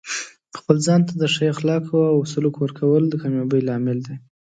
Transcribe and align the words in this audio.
د 0.53 0.53
خپل 0.59 0.75
ځان 0.85 1.01
ته 1.07 1.13
د 1.21 1.23
ښه 1.33 1.43
اخلاقو 1.53 1.99
او 2.11 2.17
سلوک 2.31 2.55
ورکول 2.59 3.03
د 3.07 3.13
کامیابۍ 3.21 3.61
لامل 3.67 3.99
دی. 4.07 4.15